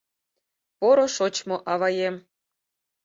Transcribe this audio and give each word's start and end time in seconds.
«Поро 0.79 1.05
шочмо 1.15 1.57
аваем! 1.73 2.15